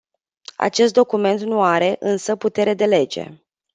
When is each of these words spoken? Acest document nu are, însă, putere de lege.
Acest 0.55 0.93
document 0.93 1.39
nu 1.41 1.61
are, 1.63 1.95
însă, 1.99 2.35
putere 2.35 2.73
de 2.73 2.85
lege. 2.85 3.29